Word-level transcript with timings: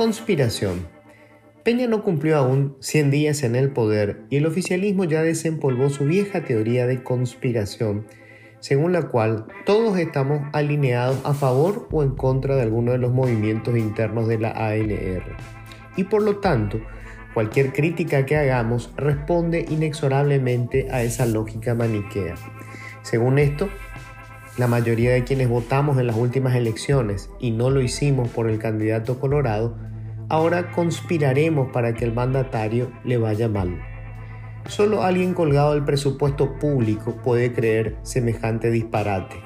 Conspiración. 0.00 0.88
Peña 1.62 1.86
no 1.86 2.02
cumplió 2.02 2.38
aún 2.38 2.76
100 2.80 3.10
días 3.10 3.42
en 3.42 3.54
el 3.54 3.70
poder 3.70 4.22
y 4.30 4.36
el 4.36 4.46
oficialismo 4.46 5.04
ya 5.04 5.22
desempolvó 5.22 5.90
su 5.90 6.06
vieja 6.06 6.42
teoría 6.42 6.86
de 6.86 7.02
conspiración, 7.02 8.06
según 8.60 8.92
la 8.92 9.08
cual 9.08 9.44
todos 9.66 9.98
estamos 9.98 10.40
alineados 10.54 11.18
a 11.24 11.34
favor 11.34 11.86
o 11.90 12.02
en 12.02 12.16
contra 12.16 12.56
de 12.56 12.62
alguno 12.62 12.92
de 12.92 12.98
los 12.98 13.12
movimientos 13.12 13.76
internos 13.76 14.26
de 14.26 14.38
la 14.38 14.52
ANR. 14.52 15.36
Y 15.96 16.04
por 16.04 16.22
lo 16.22 16.38
tanto, 16.38 16.80
cualquier 17.34 17.74
crítica 17.74 18.24
que 18.24 18.38
hagamos 18.38 18.94
responde 18.96 19.66
inexorablemente 19.68 20.88
a 20.90 21.02
esa 21.02 21.26
lógica 21.26 21.74
maniquea. 21.74 22.36
Según 23.02 23.38
esto, 23.38 23.68
la 24.58 24.66
mayoría 24.66 25.12
de 25.12 25.24
quienes 25.24 25.48
votamos 25.48 25.98
en 25.98 26.06
las 26.06 26.16
últimas 26.16 26.54
elecciones 26.54 27.30
y 27.38 27.50
no 27.50 27.70
lo 27.70 27.80
hicimos 27.80 28.28
por 28.28 28.48
el 28.48 28.58
candidato 28.58 29.18
colorado, 29.18 29.76
ahora 30.28 30.70
conspiraremos 30.72 31.70
para 31.72 31.94
que 31.94 32.04
el 32.04 32.12
mandatario 32.12 32.90
le 33.04 33.16
vaya 33.16 33.48
mal. 33.48 33.80
Solo 34.66 35.02
alguien 35.02 35.34
colgado 35.34 35.74
del 35.74 35.84
presupuesto 35.84 36.58
público 36.58 37.16
puede 37.22 37.52
creer 37.52 37.96
semejante 38.02 38.70
disparate. 38.70 39.36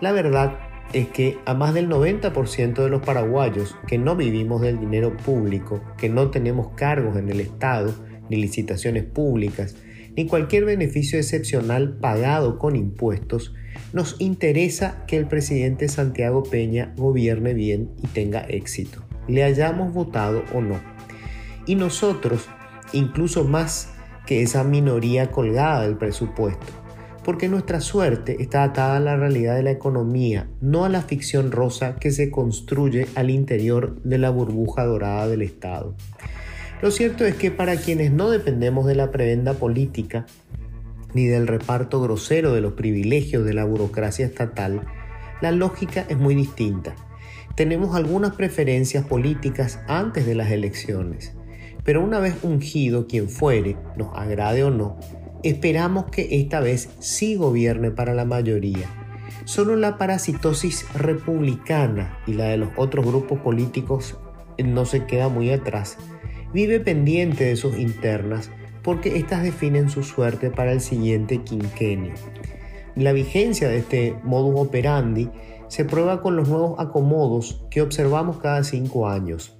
La 0.00 0.12
verdad 0.12 0.58
es 0.92 1.08
que 1.08 1.38
a 1.44 1.54
más 1.54 1.74
del 1.74 1.88
90% 1.88 2.74
de 2.74 2.88
los 2.88 3.02
paraguayos 3.02 3.76
que 3.86 3.98
no 3.98 4.16
vivimos 4.16 4.60
del 4.60 4.80
dinero 4.80 5.16
público, 5.16 5.80
que 5.96 6.08
no 6.08 6.30
tenemos 6.30 6.68
cargos 6.74 7.16
en 7.16 7.28
el 7.28 7.40
Estado, 7.40 7.94
ni 8.28 8.36
licitaciones 8.36 9.04
públicas, 9.04 9.76
ni 10.16 10.26
cualquier 10.26 10.64
beneficio 10.64 11.18
excepcional 11.18 11.96
pagado 11.98 12.58
con 12.58 12.76
impuestos, 12.76 13.54
nos 13.92 14.16
interesa 14.20 15.04
que 15.06 15.16
el 15.16 15.26
presidente 15.26 15.88
Santiago 15.88 16.42
Peña 16.42 16.94
gobierne 16.96 17.54
bien 17.54 17.90
y 18.02 18.06
tenga 18.08 18.40
éxito, 18.40 19.02
le 19.28 19.42
hayamos 19.42 19.92
votado 19.92 20.42
o 20.54 20.60
no. 20.60 20.80
Y 21.66 21.74
nosotros, 21.74 22.48
incluso 22.92 23.44
más 23.44 23.92
que 24.26 24.42
esa 24.42 24.64
minoría 24.64 25.30
colgada 25.30 25.82
del 25.82 25.96
presupuesto, 25.96 26.66
porque 27.24 27.48
nuestra 27.48 27.80
suerte 27.80 28.36
está 28.40 28.62
atada 28.62 28.96
a 28.96 29.00
la 29.00 29.16
realidad 29.16 29.56
de 29.56 29.62
la 29.62 29.70
economía, 29.70 30.48
no 30.60 30.84
a 30.84 30.88
la 30.88 31.02
ficción 31.02 31.52
rosa 31.52 31.96
que 31.96 32.12
se 32.12 32.30
construye 32.30 33.06
al 33.14 33.30
interior 33.30 34.00
de 34.02 34.18
la 34.18 34.30
burbuja 34.30 34.84
dorada 34.84 35.28
del 35.28 35.42
Estado. 35.42 35.94
Lo 36.82 36.90
cierto 36.90 37.26
es 37.26 37.34
que 37.34 37.50
para 37.50 37.76
quienes 37.76 38.10
no 38.10 38.30
dependemos 38.30 38.86
de 38.86 38.94
la 38.94 39.10
prebenda 39.10 39.52
política, 39.52 40.24
ni 41.12 41.26
del 41.26 41.46
reparto 41.46 42.00
grosero 42.00 42.54
de 42.54 42.62
los 42.62 42.72
privilegios 42.72 43.44
de 43.44 43.52
la 43.52 43.64
burocracia 43.64 44.24
estatal, 44.24 44.80
la 45.42 45.52
lógica 45.52 46.06
es 46.08 46.16
muy 46.16 46.34
distinta. 46.34 46.94
Tenemos 47.54 47.94
algunas 47.94 48.34
preferencias 48.34 49.04
políticas 49.04 49.80
antes 49.88 50.24
de 50.24 50.34
las 50.34 50.50
elecciones, 50.52 51.34
pero 51.84 52.02
una 52.02 52.18
vez 52.18 52.36
ungido 52.42 53.06
quien 53.06 53.28
fuere, 53.28 53.76
nos 53.98 54.16
agrade 54.16 54.64
o 54.64 54.70
no, 54.70 54.98
esperamos 55.42 56.06
que 56.06 56.28
esta 56.40 56.60
vez 56.60 56.88
sí 56.98 57.34
gobierne 57.34 57.90
para 57.90 58.14
la 58.14 58.24
mayoría. 58.24 58.88
Solo 59.44 59.76
la 59.76 59.98
parasitosis 59.98 60.86
republicana 60.94 62.18
y 62.26 62.32
la 62.34 62.44
de 62.44 62.56
los 62.56 62.70
otros 62.76 63.04
grupos 63.04 63.40
políticos 63.40 64.16
no 64.64 64.86
se 64.86 65.04
queda 65.04 65.28
muy 65.28 65.50
atrás 65.50 65.98
vive 66.52 66.80
pendiente 66.80 67.44
de 67.44 67.56
sus 67.56 67.78
internas 67.78 68.50
porque 68.82 69.16
éstas 69.16 69.42
definen 69.42 69.90
su 69.90 70.02
suerte 70.02 70.50
para 70.50 70.72
el 70.72 70.80
siguiente 70.80 71.38
quinquenio. 71.42 72.14
La 72.96 73.12
vigencia 73.12 73.68
de 73.68 73.78
este 73.78 74.16
modus 74.24 74.58
operandi 74.58 75.30
se 75.68 75.84
prueba 75.84 76.22
con 76.22 76.36
los 76.36 76.48
nuevos 76.48 76.80
acomodos 76.80 77.64
que 77.70 77.82
observamos 77.82 78.38
cada 78.38 78.64
cinco 78.64 79.08
años. 79.08 79.56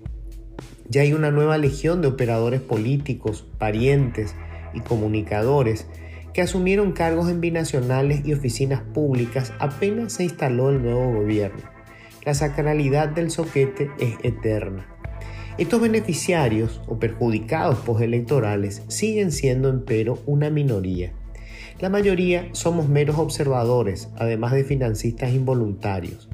Ya 0.89 1.03
hay 1.03 1.13
una 1.13 1.31
nueva 1.31 1.57
legión 1.57 2.03
de 2.03 2.09
operadores 2.09 2.61
políticos, 2.61 3.47
parientes 3.59 4.35
y 4.75 4.81
comunicadores 4.81 5.87
que 6.33 6.43
asumieron 6.43 6.93
cargos 6.93 7.29
en 7.29 7.41
binacionales 7.41 8.25
y 8.25 8.33
oficinas 8.33 8.83
públicas 8.83 9.53
apenas 9.59 10.13
se 10.15 10.25
instaló 10.25 10.71
el 10.71 10.83
nuevo 10.83 11.13
gobierno. 11.13 11.63
La 12.25 12.35
sacralidad 12.35 13.09
del 13.09 13.31
soquete 13.31 13.91
es 13.99 14.17
eterna. 14.23 14.87
Estos 15.59 15.81
beneficiarios 15.81 16.81
o 16.87 16.99
perjudicados 16.99 17.79
postelectorales 17.81 18.83
siguen 18.89 19.33
siendo 19.33 19.69
empero 19.69 20.19
una 20.27 20.49
minoría. 20.49 21.13
La 21.81 21.89
mayoría 21.89 22.49
somos 22.53 22.89
meros 22.89 23.19
observadores, 23.19 24.09
además 24.19 24.53
de 24.53 24.65
financistas 24.65 25.33
involuntarios. 25.33 26.29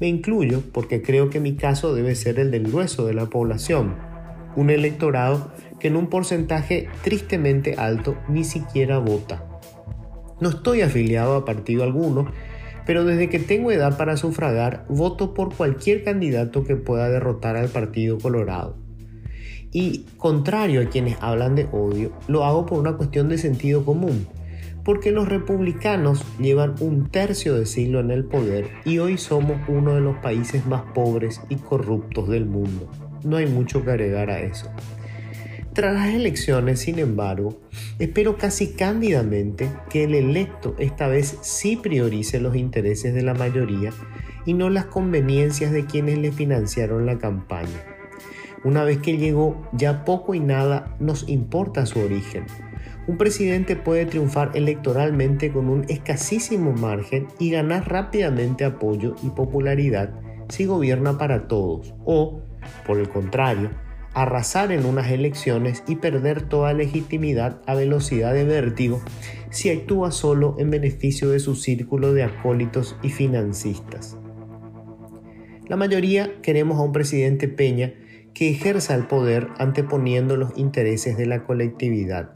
Me 0.00 0.08
incluyo 0.08 0.62
porque 0.72 1.02
creo 1.02 1.30
que 1.30 1.40
mi 1.40 1.54
caso 1.54 1.94
debe 1.94 2.14
ser 2.14 2.38
el 2.38 2.50
del 2.50 2.64
grueso 2.64 3.06
de 3.06 3.14
la 3.14 3.26
población, 3.26 3.96
un 4.56 4.70
electorado 4.70 5.52
que 5.80 5.88
en 5.88 5.96
un 5.96 6.08
porcentaje 6.08 6.88
tristemente 7.02 7.74
alto 7.76 8.16
ni 8.28 8.44
siquiera 8.44 8.98
vota. 8.98 9.44
No 10.40 10.50
estoy 10.50 10.82
afiliado 10.82 11.36
a 11.36 11.44
partido 11.44 11.84
alguno, 11.84 12.30
pero 12.86 13.04
desde 13.04 13.28
que 13.28 13.38
tengo 13.38 13.70
edad 13.70 13.96
para 13.96 14.16
sufragar, 14.16 14.84
voto 14.88 15.34
por 15.34 15.54
cualquier 15.54 16.04
candidato 16.04 16.64
que 16.64 16.76
pueda 16.76 17.08
derrotar 17.08 17.56
al 17.56 17.68
Partido 17.68 18.18
Colorado. 18.18 18.76
Y 19.72 20.04
contrario 20.18 20.82
a 20.82 20.90
quienes 20.90 21.16
hablan 21.20 21.54
de 21.54 21.66
odio, 21.72 22.12
lo 22.28 22.44
hago 22.44 22.66
por 22.66 22.78
una 22.78 22.96
cuestión 22.96 23.28
de 23.28 23.38
sentido 23.38 23.84
común, 23.84 24.26
porque 24.84 25.12
los 25.12 25.28
republicanos 25.28 26.24
llevan 26.38 26.74
un 26.80 27.08
tercio 27.08 27.54
de 27.54 27.66
siglo 27.66 28.00
en 28.00 28.10
el 28.10 28.24
poder 28.24 28.68
y 28.84 28.98
hoy 28.98 29.16
somos 29.16 29.56
uno 29.68 29.94
de 29.94 30.00
los 30.00 30.16
países 30.18 30.66
más 30.66 30.82
pobres 30.94 31.40
y 31.48 31.56
corruptos 31.56 32.28
del 32.28 32.46
mundo. 32.46 32.90
No 33.24 33.36
hay 33.36 33.46
mucho 33.46 33.84
que 33.84 33.92
agregar 33.92 34.30
a 34.30 34.40
eso. 34.40 34.70
Tras 35.74 35.94
las 35.94 36.08
elecciones, 36.08 36.80
sin 36.80 36.98
embargo, 36.98 37.58
espero 37.98 38.36
casi 38.36 38.74
cándidamente 38.74 39.70
que 39.88 40.04
el 40.04 40.14
electo 40.14 40.76
esta 40.78 41.08
vez 41.08 41.38
sí 41.40 41.76
priorice 41.76 42.40
los 42.40 42.56
intereses 42.56 43.14
de 43.14 43.22
la 43.22 43.32
mayoría 43.32 43.90
y 44.44 44.52
no 44.52 44.68
las 44.68 44.84
conveniencias 44.84 45.72
de 45.72 45.86
quienes 45.86 46.18
le 46.18 46.30
financiaron 46.30 47.06
la 47.06 47.16
campaña. 47.16 47.86
Una 48.64 48.84
vez 48.84 48.98
que 48.98 49.16
llegó, 49.16 49.66
ya 49.72 50.04
poco 50.04 50.34
y 50.34 50.40
nada 50.40 50.94
nos 51.00 51.26
importa 51.30 51.86
su 51.86 52.00
origen. 52.00 52.44
Un 53.06 53.16
presidente 53.16 53.74
puede 53.74 54.04
triunfar 54.04 54.50
electoralmente 54.52 55.50
con 55.50 55.70
un 55.70 55.86
escasísimo 55.88 56.72
margen 56.72 57.28
y 57.38 57.50
ganar 57.50 57.90
rápidamente 57.90 58.66
apoyo 58.66 59.16
y 59.22 59.30
popularidad 59.30 60.20
si 60.50 60.66
gobierna 60.66 61.16
para 61.16 61.48
todos 61.48 61.94
o, 62.04 62.42
por 62.86 62.98
el 62.98 63.08
contrario, 63.08 63.70
arrasar 64.14 64.72
en 64.72 64.84
unas 64.84 65.10
elecciones 65.10 65.82
y 65.86 65.96
perder 65.96 66.42
toda 66.42 66.72
legitimidad 66.72 67.62
a 67.66 67.74
velocidad 67.74 68.34
de 68.34 68.44
vértigo 68.44 69.00
si 69.50 69.70
actúa 69.70 70.12
solo 70.12 70.56
en 70.58 70.70
beneficio 70.70 71.30
de 71.30 71.40
su 71.40 71.54
círculo 71.54 72.12
de 72.12 72.24
acólitos 72.24 72.96
y 73.02 73.10
financistas. 73.10 74.16
La 75.68 75.76
mayoría 75.76 76.40
queremos 76.42 76.78
a 76.78 76.82
un 76.82 76.92
presidente 76.92 77.48
Peña 77.48 77.94
que 78.34 78.50
ejerza 78.50 78.94
el 78.94 79.06
poder 79.06 79.48
anteponiendo 79.58 80.36
los 80.36 80.56
intereses 80.56 81.16
de 81.16 81.26
la 81.26 81.44
colectividad. 81.44 82.34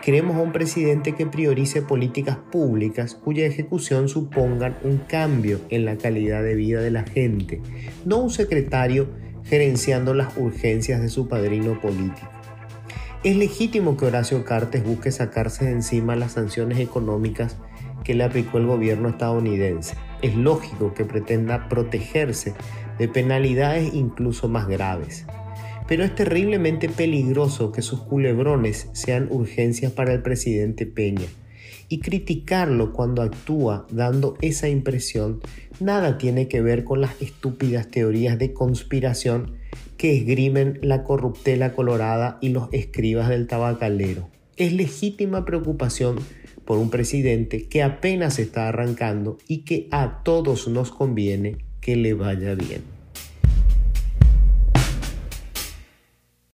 Queremos 0.00 0.36
a 0.36 0.40
un 0.40 0.52
presidente 0.52 1.14
que 1.14 1.26
priorice 1.26 1.82
políticas 1.82 2.36
públicas 2.36 3.14
cuya 3.14 3.46
ejecución 3.46 4.08
supongan 4.08 4.76
un 4.82 4.98
cambio 4.98 5.60
en 5.68 5.84
la 5.84 5.96
calidad 5.96 6.42
de 6.42 6.56
vida 6.56 6.80
de 6.80 6.90
la 6.90 7.04
gente, 7.04 7.60
no 8.04 8.18
un 8.18 8.30
secretario 8.30 9.10
gerenciando 9.44 10.14
las 10.14 10.36
urgencias 10.36 11.00
de 11.00 11.08
su 11.08 11.28
padrino 11.28 11.80
político. 11.80 12.28
Es 13.24 13.36
legítimo 13.36 13.96
que 13.96 14.06
Horacio 14.06 14.44
Cartes 14.44 14.84
busque 14.84 15.12
sacarse 15.12 15.66
de 15.66 15.70
encima 15.70 16.16
las 16.16 16.32
sanciones 16.32 16.80
económicas 16.80 17.56
que 18.02 18.14
le 18.14 18.24
aplicó 18.24 18.58
el 18.58 18.66
gobierno 18.66 19.08
estadounidense. 19.08 19.94
Es 20.22 20.34
lógico 20.34 20.92
que 20.92 21.04
pretenda 21.04 21.68
protegerse 21.68 22.54
de 22.98 23.08
penalidades 23.08 23.94
incluso 23.94 24.48
más 24.48 24.66
graves. 24.66 25.24
Pero 25.86 26.04
es 26.04 26.14
terriblemente 26.14 26.88
peligroso 26.88 27.70
que 27.70 27.82
sus 27.82 28.00
culebrones 28.00 28.88
sean 28.92 29.28
urgencias 29.30 29.92
para 29.92 30.12
el 30.12 30.22
presidente 30.22 30.86
Peña 30.86 31.26
y 31.88 32.00
criticarlo 32.00 32.92
cuando 32.92 33.22
actúa 33.22 33.86
dando 33.90 34.36
esa 34.40 34.68
impresión 34.68 35.40
nada 35.84 36.18
tiene 36.18 36.48
que 36.48 36.62
ver 36.62 36.84
con 36.84 37.00
las 37.00 37.20
estúpidas 37.20 37.88
teorías 37.88 38.38
de 38.38 38.52
conspiración 38.52 39.56
que 39.96 40.16
esgrimen 40.16 40.78
la 40.82 41.04
corruptela 41.04 41.74
colorada 41.74 42.38
y 42.40 42.48
los 42.48 42.68
escribas 42.72 43.28
del 43.28 43.46
tabacalero. 43.46 44.28
Es 44.56 44.72
legítima 44.72 45.44
preocupación 45.44 46.16
por 46.64 46.78
un 46.78 46.90
presidente 46.90 47.68
que 47.68 47.82
apenas 47.82 48.38
está 48.38 48.68
arrancando 48.68 49.38
y 49.48 49.58
que 49.58 49.88
a 49.90 50.22
todos 50.22 50.68
nos 50.68 50.90
conviene 50.90 51.58
que 51.80 51.96
le 51.96 52.14
vaya 52.14 52.54
bien. 52.54 52.91